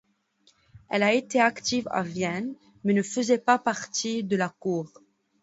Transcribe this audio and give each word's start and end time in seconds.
Elle 0.89 1.03
a 1.03 1.13
été 1.13 1.39
active 1.39 1.87
à 1.91 2.01
Vienne, 2.01 2.55
mais 2.83 2.93
ne 2.93 3.03
faisait 3.03 3.37
pas 3.37 3.59
partie 3.59 4.23
de 4.23 4.35
la 4.35 4.49
cour. 4.49 4.91